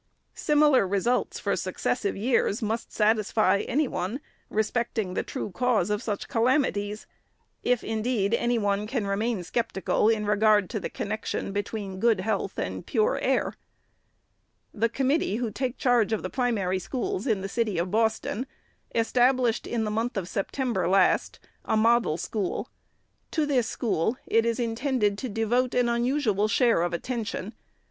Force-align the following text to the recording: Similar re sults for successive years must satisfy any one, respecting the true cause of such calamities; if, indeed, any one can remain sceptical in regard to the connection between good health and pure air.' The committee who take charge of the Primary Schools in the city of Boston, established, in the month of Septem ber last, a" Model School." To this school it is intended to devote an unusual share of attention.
Similar 0.33 0.87
re 0.87 0.97
sults 0.97 1.39
for 1.39 1.55
successive 1.55 2.17
years 2.17 2.63
must 2.63 2.91
satisfy 2.91 3.59
any 3.67 3.87
one, 3.87 4.19
respecting 4.49 5.13
the 5.13 5.21
true 5.21 5.51
cause 5.51 5.91
of 5.91 6.01
such 6.01 6.27
calamities; 6.27 7.05
if, 7.61 7.83
indeed, 7.83 8.33
any 8.33 8.57
one 8.57 8.87
can 8.87 9.05
remain 9.05 9.43
sceptical 9.43 10.09
in 10.09 10.25
regard 10.25 10.71
to 10.71 10.79
the 10.79 10.89
connection 10.89 11.51
between 11.51 11.99
good 11.99 12.21
health 12.21 12.57
and 12.57 12.87
pure 12.87 13.19
air.' 13.19 13.53
The 14.81 14.89
committee 14.89 15.35
who 15.35 15.51
take 15.51 15.77
charge 15.77 16.11
of 16.11 16.23
the 16.23 16.31
Primary 16.31 16.79
Schools 16.79 17.27
in 17.27 17.41
the 17.41 17.47
city 17.47 17.77
of 17.77 17.91
Boston, 17.91 18.47
established, 18.95 19.67
in 19.67 19.83
the 19.83 19.91
month 19.91 20.17
of 20.17 20.27
Septem 20.27 20.73
ber 20.73 20.87
last, 20.89 21.39
a" 21.63 21.77
Model 21.77 22.17
School." 22.17 22.69
To 23.29 23.45
this 23.45 23.67
school 23.69 24.17
it 24.25 24.47
is 24.47 24.59
intended 24.59 25.15
to 25.19 25.29
devote 25.29 25.75
an 25.75 25.87
unusual 25.87 26.47
share 26.47 26.81
of 26.81 26.91
attention. 26.91 27.53